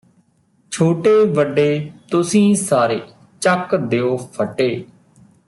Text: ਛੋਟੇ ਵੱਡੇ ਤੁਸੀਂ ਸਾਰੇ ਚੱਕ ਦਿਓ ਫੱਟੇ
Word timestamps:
ਛੋਟੇ 0.71 1.13
ਵੱਡੇ 1.25 1.91
ਤੁਸੀਂ 2.11 2.53
ਸਾਰੇ 2.55 2.99
ਚੱਕ 3.41 3.75
ਦਿਓ 3.75 4.15
ਫੱਟੇ 4.33 4.69